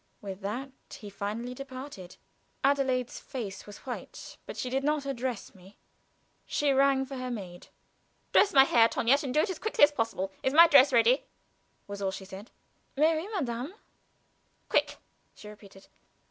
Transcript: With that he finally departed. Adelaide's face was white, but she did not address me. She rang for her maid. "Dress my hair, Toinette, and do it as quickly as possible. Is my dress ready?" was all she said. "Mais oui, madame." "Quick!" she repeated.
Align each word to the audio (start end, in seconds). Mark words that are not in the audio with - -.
With 0.19 0.41
that 0.41 0.71
he 0.91 1.11
finally 1.11 1.53
departed. 1.53 2.17
Adelaide's 2.63 3.19
face 3.19 3.67
was 3.67 3.77
white, 3.85 4.37
but 4.47 4.57
she 4.57 4.67
did 4.67 4.83
not 4.83 5.05
address 5.05 5.53
me. 5.53 5.77
She 6.47 6.71
rang 6.71 7.05
for 7.05 7.17
her 7.17 7.29
maid. 7.29 7.67
"Dress 8.33 8.51
my 8.51 8.63
hair, 8.63 8.89
Toinette, 8.89 9.21
and 9.21 9.31
do 9.31 9.41
it 9.41 9.49
as 9.51 9.59
quickly 9.59 9.83
as 9.83 9.91
possible. 9.91 10.31
Is 10.41 10.53
my 10.53 10.65
dress 10.67 10.91
ready?" 10.91 11.25
was 11.85 12.01
all 12.01 12.09
she 12.09 12.25
said. 12.25 12.49
"Mais 12.97 13.13
oui, 13.15 13.27
madame." 13.31 13.75
"Quick!" 14.69 14.97
she 15.35 15.47
repeated. 15.47 15.85